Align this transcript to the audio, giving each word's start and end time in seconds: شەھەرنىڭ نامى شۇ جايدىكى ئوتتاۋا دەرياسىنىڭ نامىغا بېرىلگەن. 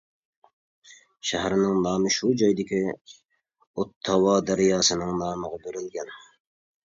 شەھەرنىڭ 1.31 1.75
نامى 1.81 2.13
شۇ 2.15 2.29
جايدىكى 2.43 2.79
ئوتتاۋا 2.95 4.33
دەرياسىنىڭ 4.51 5.13
نامىغا 5.23 5.63
بېرىلگەن. 5.67 6.11